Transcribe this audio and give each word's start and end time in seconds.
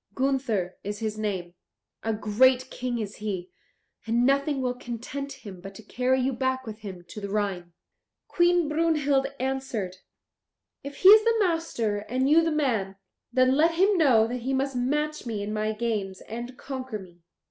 Gunther 0.15 0.79
is 0.83 0.97
his 0.97 1.15
name; 1.19 1.53
a 2.01 2.11
great 2.11 2.71
King 2.71 2.97
is 2.97 3.17
he, 3.17 3.51
and 4.07 4.25
nothing 4.25 4.59
will 4.59 4.73
content 4.73 5.31
him 5.33 5.61
but 5.61 5.75
to 5.75 5.83
carry 5.83 6.19
you 6.21 6.33
back 6.33 6.65
with 6.65 6.79
him 6.79 7.03
to 7.09 7.21
the 7.21 7.29
Rhine." 7.29 7.73
Queen 8.27 8.67
Brunhild 8.67 9.27
answered, 9.39 9.97
"If 10.83 10.95
he 11.01 11.09
is 11.09 11.23
the 11.23 11.37
master 11.37 11.99
and 11.99 12.27
you 12.27 12.41
the 12.43 12.49
man, 12.51 12.95
then 13.31 13.53
let 13.55 13.75
him 13.75 13.95
know 13.95 14.25
that 14.25 14.37
he 14.37 14.55
must 14.55 14.75
match 14.75 15.27
me 15.27 15.43
in 15.43 15.53
my 15.53 15.71
games 15.71 16.21
and 16.21 16.57
conquer 16.57 16.97
me. 16.97 17.19